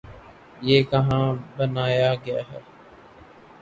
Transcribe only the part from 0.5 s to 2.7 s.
یہ کہاں بنایا گیا ہے؟